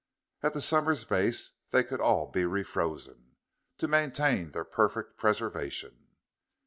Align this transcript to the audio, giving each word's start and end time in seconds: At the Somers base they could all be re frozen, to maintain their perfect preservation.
At 0.41 0.53
the 0.55 0.61
Somers 0.61 1.05
base 1.05 1.51
they 1.69 1.83
could 1.83 2.01
all 2.01 2.25
be 2.31 2.43
re 2.43 2.63
frozen, 2.63 3.35
to 3.77 3.87
maintain 3.87 4.49
their 4.49 4.65
perfect 4.65 5.15
preservation. 5.15 6.07